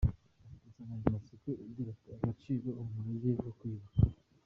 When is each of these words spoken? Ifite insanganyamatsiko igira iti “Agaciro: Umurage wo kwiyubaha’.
Ifite 0.55 0.69
insanganyamatsiko 0.81 1.49
igira 1.67 1.89
iti 1.95 2.07
“Agaciro: 2.17 2.67
Umurage 2.81 3.29
wo 3.43 3.51
kwiyubaha’. 3.57 3.99